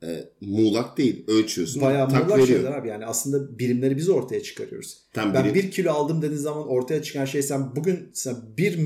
[0.03, 1.25] e, muğlak değil.
[1.29, 1.83] Ölçüyorsun.
[1.83, 2.47] Bayağı muğlak veriyor.
[2.47, 2.88] şeyler abi.
[2.88, 4.99] Yani aslında birimleri biz ortaya çıkarıyoruz.
[5.12, 5.55] Tam ben biri...
[5.55, 8.79] bir kilo aldım dediğin zaman ortaya çıkan şey sen bugün sen bir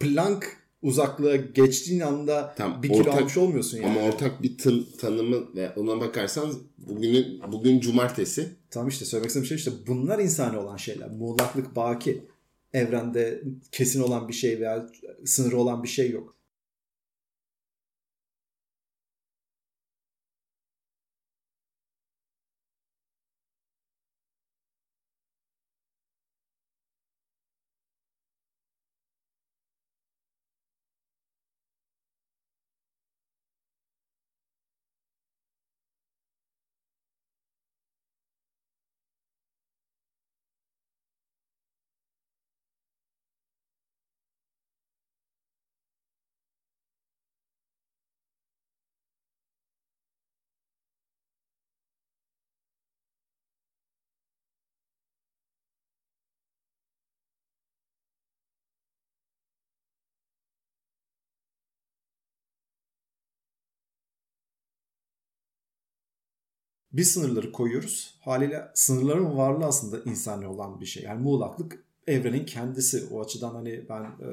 [0.00, 3.86] plank uzaklığa geçtiğin anda Tam, bir kilo ortak, almış olmuyorsun yani.
[3.86, 8.48] Ama ortak bir tın, tanımı ve ona bakarsan bugün bugün cumartesi.
[8.70, 11.10] Tam işte söylemek istediğim şey işte bunlar insani olan şeyler.
[11.10, 12.22] Muğlaklık baki.
[12.72, 14.86] Evrende kesin olan bir şey veya
[15.24, 16.39] sınırı olan bir şey yok.
[66.92, 68.14] Biz sınırları koyuyoruz.
[68.20, 71.02] Haliyle sınırların varlığı aslında insani olan bir şey.
[71.02, 73.04] Yani muğlaklık evrenin kendisi.
[73.10, 74.26] O açıdan hani ben e,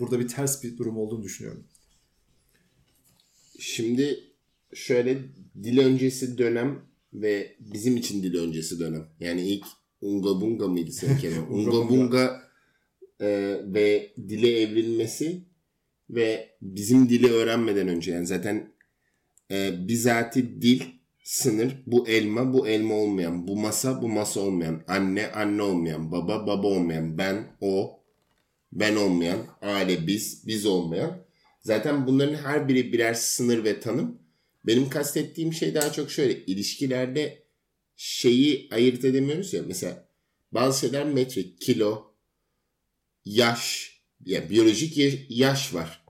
[0.00, 1.64] burada bir ters bir durum olduğunu düşünüyorum.
[3.58, 4.20] Şimdi
[4.74, 5.18] şöyle
[5.62, 9.06] dil öncesi dönem ve bizim için dil öncesi dönem.
[9.20, 9.66] Yani ilk
[10.00, 11.40] Unga Bunga mıydı senin kelime?
[11.40, 12.42] Unga Bunga
[13.20, 15.44] e, ve dile evrilmesi
[16.10, 18.72] ve bizim dili öğrenmeden önce yani zaten
[19.50, 20.82] e, bizati dil
[21.24, 26.46] sınır bu elma bu elma olmayan, bu masa bu masa olmayan, anne anne olmayan, baba
[26.46, 28.00] baba olmayan, ben o,
[28.72, 31.24] ben olmayan, aile biz, biz olmayan.
[31.60, 34.18] Zaten bunların her biri birer sınır ve tanım.
[34.66, 37.42] Benim kastettiğim şey daha çok şöyle ilişkilerde
[37.96, 40.08] şeyi ayırt edemiyoruz ya mesela
[40.52, 42.14] bazı şeyler metrik, kilo,
[43.24, 46.04] yaş, ya yani biyolojik yaş var.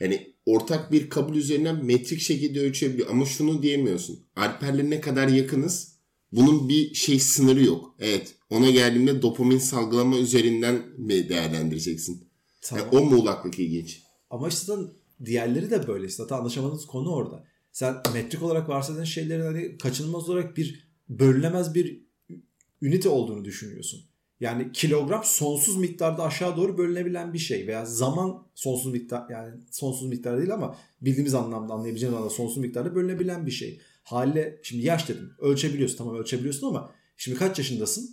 [0.00, 3.10] Yani ortak bir kabul üzerinden metrik şekilde ölçebiliyor.
[3.10, 4.26] Ama şunu diyemiyorsun.
[4.36, 5.98] Alper'le ne kadar yakınız?
[6.32, 7.94] Bunun bir şey sınırı yok.
[7.98, 8.34] Evet.
[8.50, 12.28] Ona geldiğimde dopamin salgılama üzerinden mi değerlendireceksin?
[12.62, 12.84] Tamam.
[12.92, 14.02] Yani o muğlaklık ilginç.
[14.30, 14.72] Ama işte
[15.24, 16.08] diğerleri de böyle.
[16.08, 17.44] Zaten anlaşamadığınız konu orada.
[17.72, 22.02] Sen metrik olarak varsayılan şeylerin hani kaçınılmaz olarak bir bölünemez bir
[22.82, 24.00] ünite olduğunu düşünüyorsun.
[24.40, 30.08] Yani kilogram sonsuz miktarda aşağı doğru bölünebilen bir şey veya zaman sonsuz miktar yani sonsuz
[30.08, 33.80] miktar değil ama bildiğimiz anlamda anlayabileceğimiz anlamda sonsuz miktarda bölünebilen bir şey.
[34.02, 35.30] Haliyle şimdi yaş dedim.
[35.38, 38.10] Ölçebiliyorsun tamam ölçebiliyorsun ama şimdi kaç yaşındasın?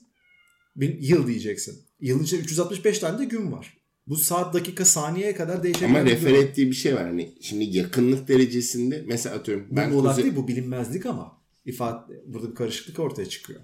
[0.76, 1.86] Bir yıl diyeceksin.
[2.00, 3.78] Yılın içinde 365 tane de gün var.
[4.08, 7.04] Bu saat, dakika, saniyeye kadar değişebilen Ama refer ettiği bir şey var.
[7.04, 12.24] Hani şimdi yakınlık derecesinde mesela atıyorum Bu ben muğlak kuze- değil bu bilinmezlik ama ifade
[12.26, 13.62] burada bir karışıklık ortaya çıkıyor.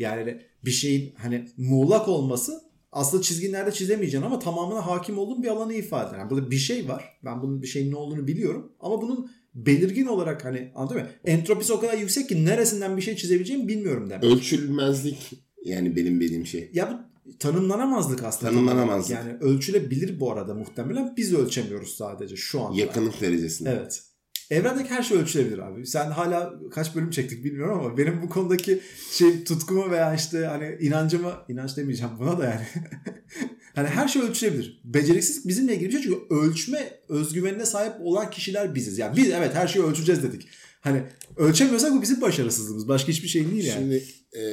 [0.00, 2.60] Yani bir şeyin hani muğlak olması
[2.92, 6.18] aslında çizgi nerede çizemeyeceksin ama tamamına hakim olduğun bir alanı ifade eder.
[6.18, 7.18] Yani burada bir şey var.
[7.24, 11.06] Ben bunun bir şeyin ne olduğunu biliyorum ama bunun belirgin olarak hani anladın mı?
[11.24, 14.24] Entropisi o kadar yüksek ki neresinden bir şey çizebileceğimi bilmiyorum demek.
[14.24, 15.30] ölçülmezlik
[15.64, 16.70] yani benim dediğim şey.
[16.74, 18.52] Ya bu tanımlanamazlık aslında.
[18.52, 19.16] Tanımlanamazlık.
[19.16, 21.14] Yani ölçülebilir bu arada muhtemelen.
[21.16, 22.80] Biz ölçemiyoruz sadece şu anda.
[22.80, 23.70] Yakınlık derecesinde.
[23.70, 24.02] Evet.
[24.50, 25.86] Evrendeki her şey ölçülebilir abi.
[25.86, 28.80] Sen hala kaç bölüm çektik bilmiyorum ama benim bu konudaki
[29.12, 32.66] şey tutkumu veya işte hani inancımı inanç demeyeceğim buna da yani.
[33.74, 34.80] hani her şey ölçülebilir.
[34.84, 38.98] Beceriksizlik bizimle ilgili bir şey çünkü ölçme özgüvenine sahip olan kişiler biziz.
[38.98, 40.48] Yani biz evet her şeyi ölçeceğiz dedik.
[40.80, 41.02] Hani
[41.36, 42.88] ölçemiyorsak bu bizim başarısızlığımız.
[42.88, 43.78] Başka hiçbir şey değil yani.
[43.78, 44.04] Şimdi
[44.38, 44.44] e,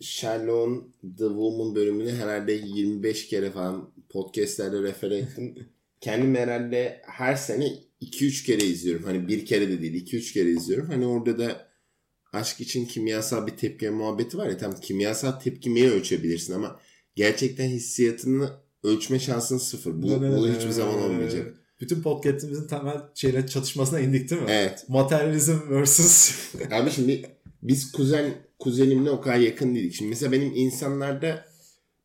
[0.00, 5.54] Sherlock'un The Woman bölümünü herhalde 25 kere falan podcastlerde refer ettim.
[6.00, 9.04] Kendim herhalde her sene 2-3 kere izliyorum.
[9.04, 10.86] Hani bir kere de değil 2-3 kere izliyorum.
[10.86, 11.68] Hani orada da
[12.32, 16.80] aşk için kimyasal bir tepki muhabbeti var ya tam kimyasal tepkimeyi ölçebilirsin ama
[17.14, 18.50] gerçekten hissiyatını
[18.82, 20.02] ölçme şansın sıfır.
[20.02, 21.54] Bu, bu hiçbir zaman olmayacak.
[21.80, 24.50] Bütün podcast'imizin temel şeyle çatışmasına indik değil mi?
[24.50, 24.84] Evet.
[24.88, 26.34] Materyalizm versus
[26.70, 27.30] Abi şimdi
[27.62, 29.94] biz kuzen kuzenimle o kadar yakın değildik.
[29.94, 31.44] Şimdi mesela benim insanlarda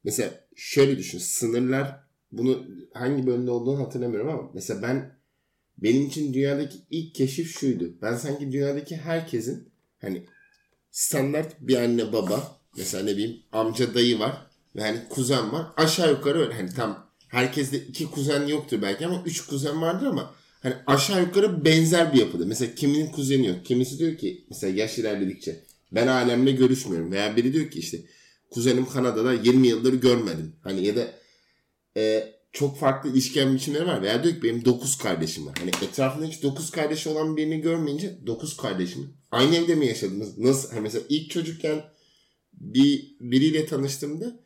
[0.03, 1.17] mesela şöyle düşün.
[1.17, 5.17] Sınırlar bunu hangi bölümde olduğunu hatırlamıyorum ama mesela ben
[5.77, 7.93] benim için dünyadaki ilk keşif şuydu.
[8.01, 9.69] Ben sanki dünyadaki herkesin
[10.01, 10.23] hani
[10.91, 15.67] standart bir anne baba mesela ne bileyim amca dayı var ve hani kuzen var.
[15.77, 20.35] Aşağı yukarı öyle hani tam herkeste iki kuzen yoktur belki ama üç kuzen vardır ama
[20.61, 22.45] hani aşağı yukarı benzer bir yapıda.
[22.45, 23.65] Mesela kiminin kuzeni yok.
[23.65, 27.11] Kimisi diyor ki mesela yaş ilerledikçe ben alemle görüşmüyorum.
[27.11, 27.97] Veya biri diyor ki işte
[28.49, 30.55] kuzenim Kanada'da 20 yıldır görmedim.
[30.61, 31.07] Hani ya da
[31.97, 34.01] e, çok farklı ilişkilen biçimleri var.
[34.01, 35.55] Veya diyor ki benim 9 kardeşim var.
[35.59, 39.13] Hani etrafında hiç 9 kardeşi olan birini görmeyince 9 kardeşim.
[39.31, 40.37] Aynı evde mi yaşadınız?
[40.37, 40.69] Nasıl?
[40.69, 41.83] Hani mesela ilk çocukken
[42.53, 44.39] bir biriyle tanıştığımda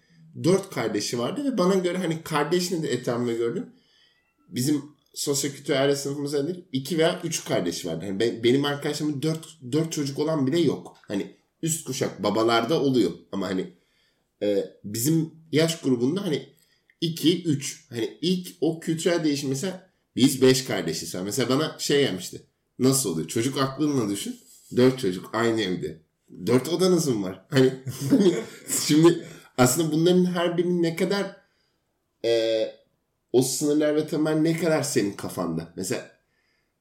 [0.44, 3.66] 4 kardeşi vardı ve bana göre hani kardeşini de etrafımda gördüm.
[4.50, 4.82] Bizim
[5.14, 6.64] sosyokültürel sınıfımızda nedir?
[6.72, 8.06] 2 veya 3 kardeş vardı.
[8.06, 10.98] Hani ben, benim arkadaşımın 4 4 çocuk olan bile yok.
[11.08, 13.74] Hani üst kuşak babalarda oluyor ama hani
[14.44, 16.57] e, bizim yaş grubunda hani
[17.02, 21.16] 2 3 hani ilk o kültürel değişim mesela biz 5 kardeşiz.
[21.24, 22.42] Mesela bana şey gelmişti.
[22.80, 23.28] Nasıl oluyor?
[23.28, 24.40] Çocuk aklınla düşün.
[24.78, 26.02] 4 çocuk aynı evde.
[26.48, 27.46] 4 odanız mı var?
[27.50, 27.74] Hani,
[28.10, 28.34] hani
[28.88, 31.36] şimdi aslında bunların her birinin ne kadar
[32.26, 32.64] e,
[33.34, 35.74] o sınırlar ve temel ne kadar senin kafanda?
[35.76, 36.12] Mesela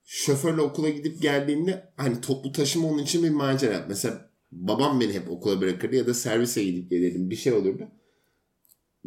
[0.05, 3.85] şoförle okula gidip geldiğinde hani toplu taşıma onun için bir macera.
[3.89, 7.31] Mesela babam beni hep okula bırakırdı ya da servise gidip gelirdim.
[7.31, 7.89] Bir şey olurdu.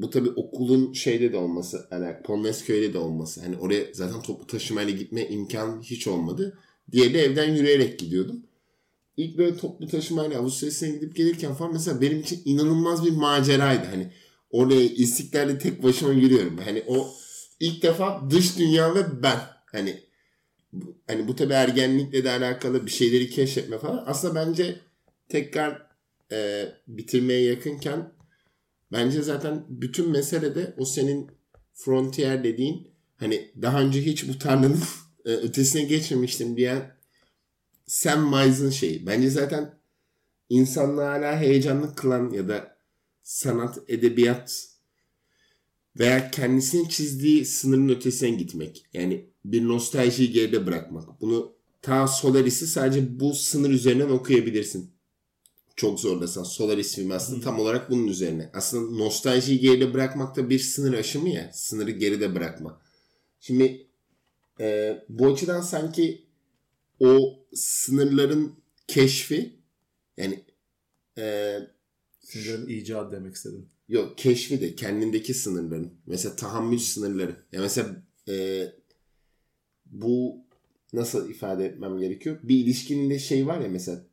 [0.02, 3.42] Bu tabii okulun şeyde de olması, yani Polonezköy'de de olması.
[3.42, 6.58] Hani oraya zaten toplu taşımayla gitme imkan hiç olmadı.
[6.92, 8.44] Diğeri de evden yürüyerek gidiyordum.
[9.18, 13.86] İlk böyle toplu taşımayla Avustralya'ya gidip gelirken falan mesela benim için inanılmaz bir maceraydı.
[13.86, 14.12] Hani
[14.52, 16.58] oraya istiklalde tek başıma yürüyorum.
[16.58, 17.08] Hani o
[17.60, 19.40] ilk defa dış dünya ve ben.
[19.66, 20.00] Hani
[21.08, 24.04] hani bu tabii ergenlikle de alakalı bir şeyleri keşfetme falan.
[24.08, 24.76] Aslında bence
[25.30, 25.88] tekrar
[26.32, 28.18] e, bitirmeye yakınken
[28.91, 31.32] bence zaten bütün mesele de o senin
[31.73, 34.80] frontier dediğin hani daha önce hiç bu tanrının
[35.25, 36.95] e, ötesine geçmemiştim diyen
[37.86, 39.06] Sam Miles'ın şeyi.
[39.06, 39.80] Bence zaten
[40.49, 42.78] insanlığı hala heyecanlı kılan ya da
[43.23, 44.69] sanat, edebiyat
[45.99, 48.86] veya kendisinin çizdiği sınırın ötesine gitmek.
[48.93, 51.21] Yani bir nostaljiyi geride bırakmak.
[51.21, 54.91] Bunu ta Solaris'i sadece bu sınır üzerinden okuyabilirsin.
[55.80, 56.44] Çok zorlasan.
[56.44, 58.50] Solaris filmi aslında tam olarak bunun üzerine.
[58.54, 61.52] Aslında nostaljiyi geride bırakmak da bir sınır aşımı ya.
[61.54, 62.82] Sınırı geride bırakma.
[63.39, 63.88] Şimdi
[64.60, 66.26] e, bu açıdan sanki
[67.00, 68.56] o sınırların
[68.88, 69.60] keşfi
[70.18, 70.46] yani
[71.18, 71.58] e,
[72.20, 73.70] Sınırların icadı demek istedim.
[73.88, 75.94] Yok keşfi de kendindeki sınırların.
[76.06, 77.36] Mesela tahammül sınırları.
[77.52, 78.65] Ya mesela e,
[79.86, 80.46] bu
[80.94, 82.39] nasıl ifade etmem gerekiyor?
[82.44, 84.06] Bir ilişkinin de şey var ya mesela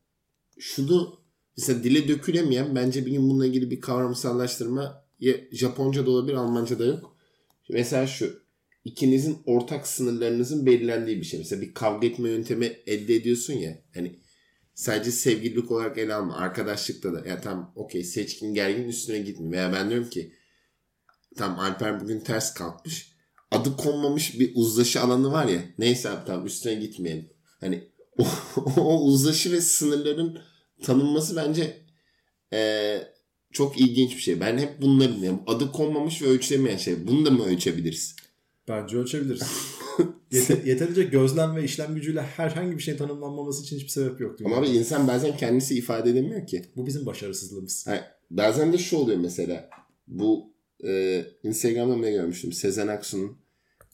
[0.59, 1.25] şunu
[1.56, 6.78] mesela dile dökülemeyen bence bir gün bununla ilgili bir kavramsallaştırma ya Japonca da olabilir Almanca
[6.78, 7.16] da yok.
[7.70, 8.46] Mesela şu
[8.84, 11.38] ikinizin ortak sınırlarınızın belirlendiği bir şey.
[11.38, 14.20] Mesela bir kavga etme yöntemi elde ediyorsun ya hani
[14.74, 16.36] sadece sevgililik olarak ele alma.
[16.36, 17.28] Arkadaşlıkta da.
[17.28, 19.50] Ya tam okey seçkin gergin üstüne gitme.
[19.50, 20.32] Veya ben diyorum ki
[21.36, 23.16] tam Alper bugün ters kalkmış.
[23.50, 25.62] Adı konmamış bir uzlaşı alanı var ya.
[25.78, 27.30] Neyse abi tamam üstüne gitmeyelim.
[27.60, 27.88] Hani
[28.18, 28.26] o,
[28.76, 30.38] o uzlaşı ve sınırların
[30.82, 31.76] tanınması bence
[32.52, 32.98] e,
[33.52, 34.40] çok ilginç bir şey.
[34.40, 35.42] Ben hep bunları dinliyorum.
[35.46, 37.06] Adı konmamış ve ölçülemeyen şey.
[37.06, 38.16] Bunu da mı ölçebiliriz?
[38.68, 39.42] Bence ölçebiliriz.
[40.32, 44.38] Yeter, yeterince gözlem ve işlem gücüyle herhangi bir şeyin tanımlanmaması için hiçbir sebep yok.
[44.44, 46.62] Ama abi insan bazen kendisi ifade edemiyor ki.
[46.76, 47.86] Bu bizim başarısızlığımız.
[47.86, 49.70] Ha, bazen de şu oluyor mesela.
[50.06, 52.52] Bu e, Instagram'da ne görmüştüm?
[52.52, 53.36] Sezen Aksu'nun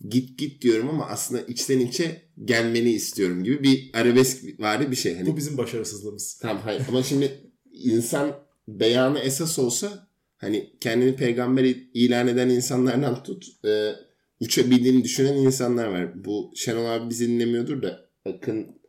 [0.08, 5.16] git git diyorum ama aslında içten içe gelmeni istiyorum gibi bir arabesk vari bir şey.
[5.16, 6.38] Hani, Bu bizim başarısızlığımız.
[6.42, 8.36] Tamam hayır ama şimdi insan
[8.68, 13.92] beyanı esas olsa hani kendini peygamber ilan eden insanlardan tut e,
[14.40, 16.24] uçabildiğini düşünen insanlar var.
[16.24, 18.80] Bu Şenol abi bizi dinlemiyordur da Akın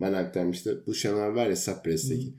[0.00, 0.84] bana aktarmıştı.
[0.86, 2.34] Bu Şenol abi var ya Sapres'teki.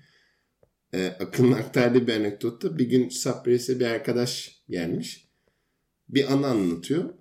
[0.93, 5.27] E, Akın'ın aktardığı bir anekdotta bir gün Sapres'e bir arkadaş gelmiş.
[6.09, 7.13] Bir anı anlatıyor.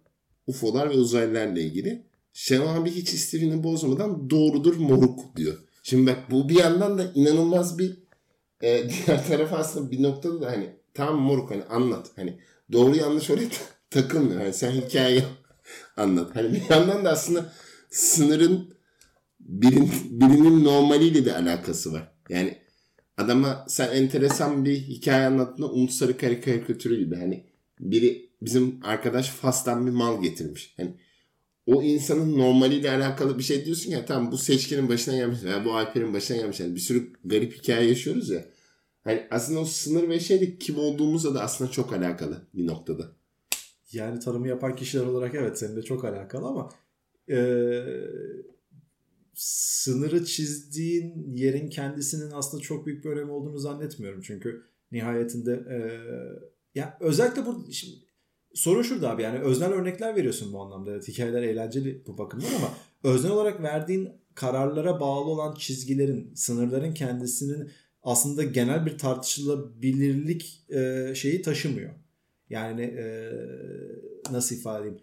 [0.46, 2.11] UFO'lar ve uzaylılarla ilgili.
[2.32, 5.58] Şenol abi hiç istifini bozmadan doğrudur moruk diyor.
[5.82, 7.98] Şimdi bak bu bir yandan da inanılmaz bir
[8.62, 12.10] e, diğer taraf aslında bir noktada da hani tamam moruk hani anlat.
[12.16, 12.38] Hani
[12.72, 13.48] doğru yanlış oraya
[13.90, 14.40] takılmıyor.
[14.40, 15.22] Hani sen hikayeyi
[15.96, 16.36] anlat.
[16.36, 17.52] Hani bir yandan da aslında
[17.90, 18.74] sınırın
[19.40, 22.12] birin, birinin normaliyle de alakası var.
[22.28, 22.58] Yani
[23.16, 27.46] adama sen enteresan bir hikaye anlattığında Umut Sarı karikatürü gibi hani
[27.80, 30.74] biri bizim arkadaş Fas'tan bir mal getirmiş.
[30.76, 30.96] Hani
[31.66, 35.74] o insanın normaliyle alakalı bir şey diyorsun ya tamam bu seçkinin başına gelmiş veya bu
[35.76, 36.60] Alper'in başına gelmiş.
[36.60, 38.44] Yani bir sürü garip hikaye yaşıyoruz ya.
[39.04, 43.12] Hani aslında o sınır ve şeyde kim olduğumuzla da aslında çok alakalı bir noktada.
[43.92, 46.70] Yani tanımı yapan kişiler olarak evet seninle çok alakalı ama
[47.30, 47.82] ee,
[49.34, 54.20] sınırı çizdiğin yerin kendisinin aslında çok büyük bir önemi olduğunu zannetmiyorum.
[54.22, 55.78] Çünkü nihayetinde e,
[56.74, 57.96] ya özellikle bu şimdi,
[58.54, 60.90] sorun şurada abi yani öznel örnekler veriyorsun bu anlamda.
[60.90, 62.68] Evet hikayeler eğlenceli bu bakımdan ama
[63.04, 67.70] öznel olarak verdiğin kararlara bağlı olan çizgilerin, sınırların kendisinin
[68.02, 71.90] aslında genel bir tartışılabilirlik e, şeyi taşımıyor.
[72.50, 73.32] Yani e,
[74.30, 74.98] nasıl ifade edeyim?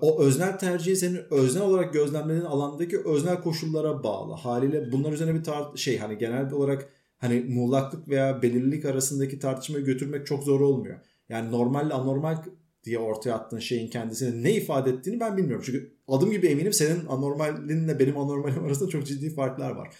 [0.00, 4.32] o öznel tercihi senin öznel olarak gözlemlediğin alandaki öznel koşullara bağlı.
[4.32, 9.84] Haliyle bunlar üzerine bir tar şey hani genel olarak hani muğlaklık veya belirlilik arasındaki tartışmayı
[9.84, 11.00] götürmek çok zor olmuyor.
[11.28, 12.36] Yani normalle anormal
[12.84, 15.62] diye ortaya attığın şeyin kendisine ne ifade ettiğini ben bilmiyorum.
[15.66, 19.94] Çünkü adım gibi eminim senin anormalinle benim anormalim arasında çok ciddi farklar var.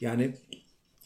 [0.00, 0.34] Yani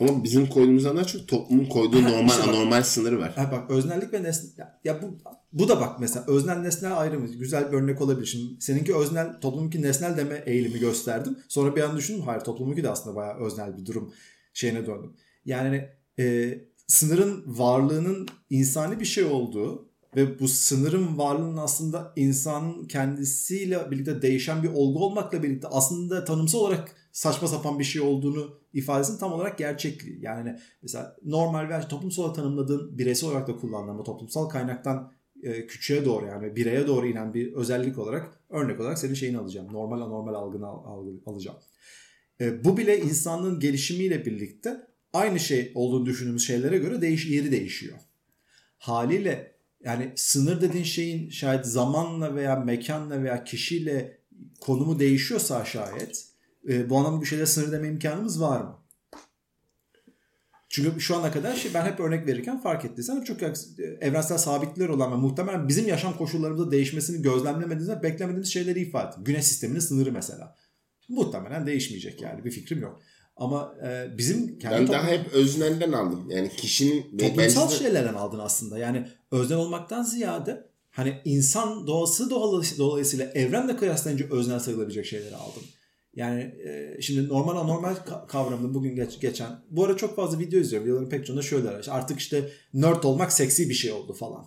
[0.00, 3.32] ama bizim koyduğumuzdan daha çok toplumun koyduğu normal işte bak, anormal sınırı var.
[3.34, 5.18] Ha bak öznellik ve nesne ya, ya bu
[5.52, 8.26] bu da bak mesela öznel nesnel ayrımı güzel bir örnek olabilir.
[8.26, 11.38] Şimdi seninki öznel toplumunki nesnel deme eğilimi gösterdim.
[11.48, 14.14] Sonra bir an düşündüm hayır toplumunki de aslında bayağı öznel bir durum
[14.54, 15.12] şeyine döndüm.
[15.44, 16.54] Yani e,
[16.86, 24.62] sınırın varlığının insani bir şey olduğu ve bu sınırın varlığının aslında insanın kendisiyle birlikte değişen
[24.62, 29.58] bir olgu olmakla birlikte aslında tanımsal olarak saçma sapan bir şey olduğunu ifadesinin tam olarak
[29.58, 30.18] gerçekliği.
[30.22, 36.26] Yani mesela normal veya toplumsal tanımladığın bireysel olarak da kullanılan toplumsal kaynaktan e, küçüğe doğru
[36.26, 39.72] yani bireye doğru inen bir özellik olarak örnek olarak senin şeyini alacağım.
[39.72, 41.58] Normal anormal algını al, al, alacağım.
[42.40, 47.98] E, bu bile insanlığın gelişimiyle birlikte aynı şey olduğunu düşündüğümüz şeylere göre değiş yeri değişiyor.
[48.78, 49.53] Haliyle
[49.84, 54.18] yani sınır dediğin şeyin şayet zamanla veya mekanla veya kişiyle
[54.60, 56.24] konumu değişiyorsa şayet
[56.68, 58.78] e, bu anlamda bir şeyler sınır deme imkanımız var mı?
[60.68, 63.42] Çünkü şu ana kadar şey ben hep örnek verirken fark ettiysen çok
[64.00, 69.16] evrensel sabitler olan ve muhtemelen bizim yaşam koşullarımızda değişmesini gözlemlemediğimiz beklemediğimiz şeyleri ifade.
[69.18, 70.56] Güneş sisteminin sınırı mesela.
[71.08, 73.02] Muhtemelen değişmeyecek yani bir fikrim yok.
[73.36, 74.94] Ama e, bizim kendi ben toplum...
[74.94, 76.30] daha hep öznelden aldım.
[76.30, 77.74] Yani kişinin toplumsal de...
[77.74, 78.78] şeylerden aldın aslında.
[78.78, 82.30] Yani öznel olmaktan ziyade hani insan doğası
[82.78, 85.62] dolayısıyla evrenle kıyaslayınca öznel sayılabilecek şeyleri aldım.
[86.16, 87.94] Yani e, şimdi normal anormal
[88.28, 90.86] kavramını bugün geç, geçen bu ara çok fazla video izliyorum.
[90.86, 94.46] Videoların pek çoğunda şöyle işte artık işte nerd olmak seksi bir şey oldu falan.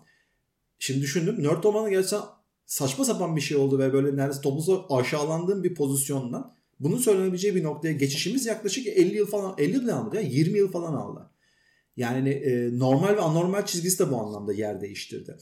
[0.80, 2.22] Şimdi düşündüm nerd olmanın gerçekten
[2.66, 7.64] saçma sapan bir şey oldu ve böyle neredeyse toplumsal aşağılandığım bir pozisyondan bunun söylenebileceği bir
[7.64, 11.30] noktaya geçişimiz yaklaşık 50 yıl falan 50 yıl aldı ya 20 yıl falan aldı.
[11.98, 15.38] Yani e, normal ve anormal çizgisi de bu anlamda yer değiştirdi.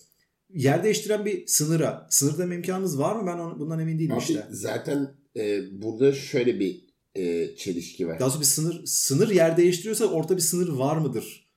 [0.54, 3.28] Yer değiştiren bir sınıra, sınır deme imkanımız var mı?
[3.28, 4.48] Ben on, bundan emin değilim Abi, işte.
[4.52, 8.20] Zaten e, burada şöyle bir e, çelişki var.
[8.20, 11.50] Daha sonra bir sınır sınır yer değiştiriyorsa orta bir sınır var mıdır?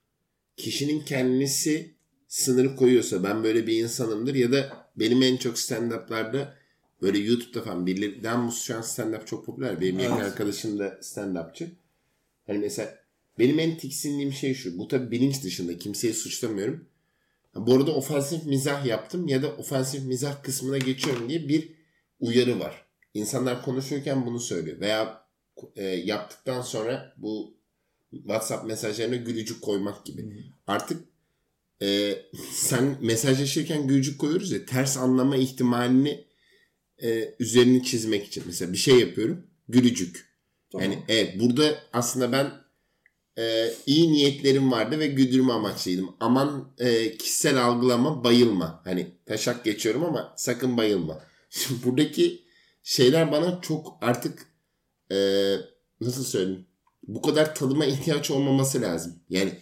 [0.56, 1.94] Kişinin kendisi
[2.28, 6.48] sınırı koyuyorsa ben böyle bir insanımdır ya da benim en çok stand-up'larda
[7.02, 9.80] böyle YouTube'da falan birileri Dan Mus şu an stand-up çok popüler.
[9.80, 10.10] Benim evet.
[10.10, 11.68] yakın arkadaşım da stand-upçı.
[12.46, 12.98] Hani mesela
[13.38, 14.78] benim en tiksindiğim şey şu.
[14.78, 15.78] Bu tabii bilinç dışında.
[15.78, 16.88] Kimseyi suçlamıyorum.
[17.54, 21.72] Bu arada ofensif mizah yaptım ya da ofensif mizah kısmına geçiyorum diye bir
[22.20, 22.86] uyarı var.
[23.14, 24.80] İnsanlar konuşurken bunu söylüyor.
[24.80, 25.24] Veya
[25.76, 27.54] e, yaptıktan sonra bu
[28.10, 30.52] WhatsApp mesajlarına gülücük koymak gibi.
[30.66, 31.04] Artık
[31.82, 32.14] e,
[32.52, 36.27] sen mesajlaşırken gülücük koyuyoruz ya ters anlama ihtimalini
[37.02, 38.42] e, üzerini çizmek için.
[38.46, 40.28] Mesela bir şey yapıyorum gülücük.
[40.72, 40.84] Tamam.
[40.84, 42.52] Yani evet burada aslında ben
[43.38, 46.16] e, iyi niyetlerim vardı ve güldürme amaçlıydım.
[46.20, 48.80] Aman e, kişisel algılama bayılma.
[48.84, 51.20] Hani taşak geçiyorum ama sakın bayılma.
[51.50, 52.44] Şimdi buradaki
[52.82, 54.46] şeyler bana çok artık
[55.12, 55.16] e,
[56.00, 56.68] nasıl söyleyeyim
[57.08, 59.14] bu kadar tadıma ihtiyaç olmaması lazım.
[59.28, 59.52] Yani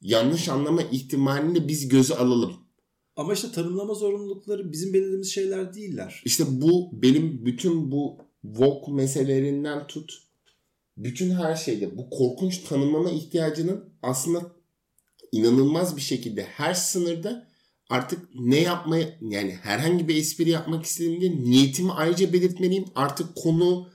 [0.00, 2.67] yanlış anlama ihtimalini biz göze alalım.
[3.18, 6.22] Ama işte tanımlama zorunlulukları bizim belirlediğimiz şeyler değiller.
[6.24, 10.22] İşte bu benim bütün bu Vogue meselelerinden tut
[10.96, 14.52] bütün her şeyde bu korkunç tanımlama ihtiyacının aslında
[15.32, 17.48] inanılmaz bir şekilde her sınırda
[17.90, 22.84] artık ne yapmaya yani herhangi bir espri yapmak istediğimde niyetimi ayrıca belirtmeliyim.
[22.94, 23.88] Artık konu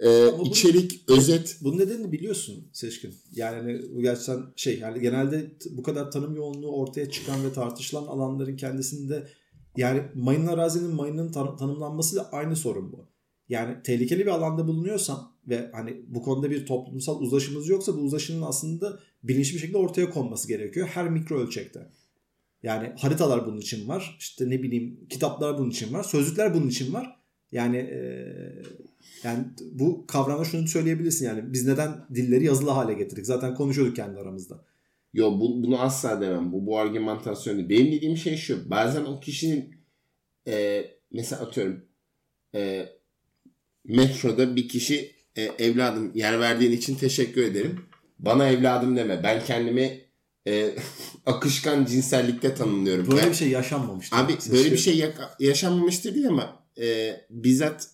[0.00, 1.58] e, içerik, bunu, özet.
[1.60, 3.14] Bunun nedenini biliyorsun Seçkin.
[3.32, 8.06] Yani hani bu gerçekten şey yani genelde bu kadar tanım yoğunluğu ortaya çıkan ve tartışılan
[8.06, 9.28] alanların kendisinde
[9.76, 13.08] yani mayın arazinin mayının tan- tanımlanmasıyla aynı sorun bu.
[13.48, 18.42] Yani tehlikeli bir alanda bulunuyorsan ve hani bu konuda bir toplumsal uzlaşımız yoksa bu uzlaşının
[18.42, 21.90] aslında bilinçli bir şekilde ortaya konması gerekiyor her mikro ölçekte.
[22.62, 24.16] Yani haritalar bunun için var.
[24.18, 26.02] İşte ne bileyim kitaplar bunun için var.
[26.02, 27.19] Sözlükler bunun için var.
[27.52, 28.00] Yani e,
[29.24, 33.26] yani bu kavramda şunu söyleyebilirsin yani biz neden dilleri yazılı hale getirdik?
[33.26, 34.64] Zaten konuşuyorduk kendi aramızda.
[35.12, 36.52] Yo bu, bunu asla demem.
[36.52, 37.68] Bu bu argümantasyon değil.
[37.68, 38.70] Benim dediğim şey şu.
[38.70, 39.74] Bazen o kişinin
[40.48, 41.84] e, mesela atıyorum
[42.54, 42.88] e,
[43.84, 47.80] metroda bir kişi e, evladım yer verdiğin için teşekkür ederim.
[48.18, 49.22] Bana evladım deme.
[49.22, 50.00] Ben kendimi
[50.46, 50.74] e,
[51.26, 53.10] akışkan cinsellikte tanımlıyorum.
[53.10, 54.16] Böyle ben, bir şey yaşanmamıştır.
[54.16, 57.88] Abi böyle bir şey yaşanmamıştır değil ama e, bizzat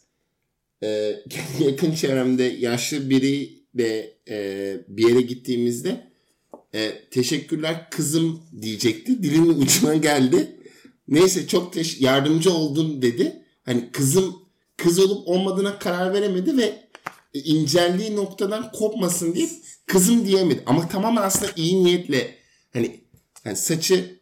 [0.82, 1.16] e,
[1.60, 6.10] yakın çevremde yaşlı biri de e, bir yere gittiğimizde
[6.74, 9.22] e, teşekkürler kızım diyecekti.
[9.22, 10.56] Dilimin ucuna geldi.
[11.08, 13.42] Neyse çok teş- yardımcı oldun dedi.
[13.64, 14.36] Hani kızım
[14.76, 16.86] kız olup olmadığına karar veremedi ve
[17.34, 19.48] inceldiği noktadan kopmasın diye
[19.86, 20.62] kızım diyemedi.
[20.66, 22.34] Ama tamamen aslında iyi niyetle
[22.72, 23.00] hani,
[23.44, 24.15] hani saçı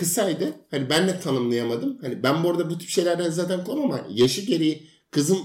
[0.00, 0.54] kısaydı.
[0.70, 1.98] Hani ben de tanımlayamadım.
[2.00, 5.38] Hani ben bu arada bu tip şeylerden zaten korkmam ama yaşı gereği kızım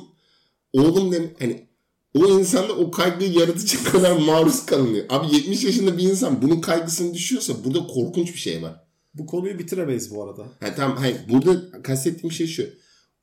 [0.74, 1.68] oğlum dem hani
[2.14, 5.06] o insanda o kaygıyı yaratacak kadar maruz kalınıyor.
[5.10, 8.86] Abi 70 yaşında bir insan bunun kaygısını düşüyorsa burada korkunç bir şey var.
[9.14, 10.44] Bu konuyu bitiremeyiz bu arada.
[10.60, 12.70] Ha, tamam hayır burada kastettiğim şey şu.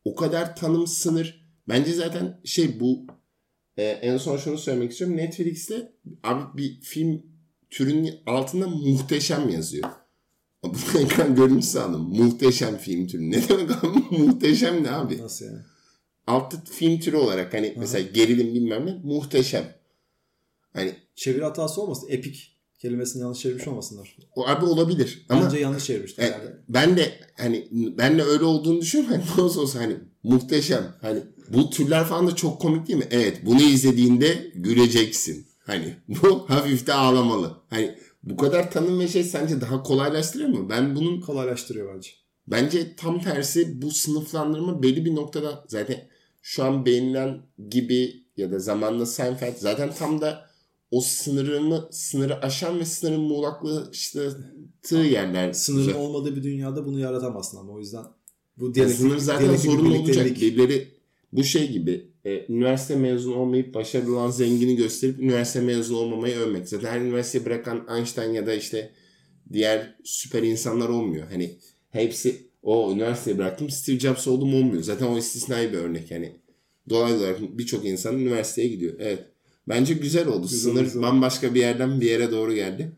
[0.05, 1.43] O kadar tanım sınır.
[1.69, 3.07] Bence zaten şey bu
[3.77, 5.17] e, en son şunu söylemek istiyorum.
[5.17, 5.93] Netflix'te
[6.23, 7.23] abi bir film
[7.71, 9.89] türünün altında muhteşem yazıyor.
[10.65, 12.03] Bu ekran görüntüsü sandım.
[12.03, 13.31] Muhteşem film türü.
[13.31, 13.99] Ne demek abi?
[14.19, 15.19] muhteşem ne abi?
[15.23, 15.59] Nasıl yani?
[16.27, 17.81] Altı film türü olarak hani Aha.
[17.81, 19.65] mesela gerilim bilmem ne muhteşem.
[20.73, 22.07] Hani çeviri hatası olmasın.
[22.11, 24.17] Epik kelimesini yanlış çevirmiş olmasınlar.
[24.37, 25.27] O abi olabilir.
[25.29, 26.25] Ama Bence yanlış çevirmişler.
[26.25, 29.23] E, ben de hani ben de öyle olduğunu düşünüyorum.
[29.27, 30.95] Hani olsa olsa hani muhteşem.
[31.01, 33.09] Hani bu türler falan da çok komik değil mi?
[33.11, 35.47] Evet bunu izlediğinde güleceksin.
[35.67, 37.57] Hani bu hafif de ağlamalı.
[37.71, 40.69] Hani bu kadar tanım ve şey sence daha kolaylaştırıyor mu?
[40.71, 41.21] Ben bunun...
[41.21, 42.11] Kolaylaştırıyor bence.
[42.47, 46.09] Bence tam tersi bu sınıflandırma belli bir noktada zaten
[46.43, 50.47] şu an beğenilen gibi ya da zamanla Seinfeld zaten tam da
[50.91, 55.53] o sınırını sınırı aşan ve sınırın muğlaklaştığı yerler.
[55.53, 56.01] Sınırın güzel.
[56.01, 58.05] olmadığı bir dünyada bunu yaratamazsın ama o yüzden
[58.57, 60.27] bu diyalektik, sınır zaten sorun olacak.
[60.27, 60.89] Birileri
[61.33, 66.69] bu şey gibi e, üniversite mezunu olmayıp başarılı olan zengini gösterip üniversite mezunu olmamayı övmek.
[66.69, 68.91] Zaten her üniversiteyi bırakan Einstein ya da işte
[69.53, 71.27] diğer süper insanlar olmuyor.
[71.31, 71.51] Hani
[71.91, 74.83] hepsi o üniversiteyi bıraktım Steve Jobs oldum olmuyor.
[74.83, 76.37] Zaten o istisnai bir örnek yani.
[76.89, 78.95] Dolaylı olarak birçok insan üniversiteye gidiyor.
[78.99, 79.25] Evet.
[79.69, 80.47] Bence güzel oldu.
[80.51, 81.03] Güzel, Sınır güzel.
[81.03, 82.93] bambaşka bir yerden bir yere doğru geldi.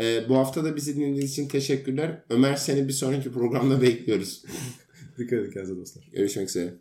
[0.00, 2.22] Ee, bu hafta da bizi dinlediğiniz için teşekkürler.
[2.30, 4.44] Ömer seni bir sonraki programda bekliyoruz.
[5.18, 6.08] Dikkat edin kendinize dostlar.
[6.12, 6.74] Görüşmek üzere.